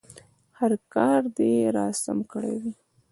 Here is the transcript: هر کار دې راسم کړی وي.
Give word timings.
هر 0.57 0.71
کار 0.93 1.21
دې 1.37 1.53
راسم 1.77 2.17
کړی 2.31 2.55
وي. 2.61 2.73